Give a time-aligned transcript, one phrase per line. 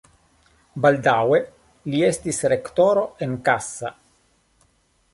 [0.85, 1.41] Baldaŭe
[1.93, 3.97] li estis rektoro en Kassa.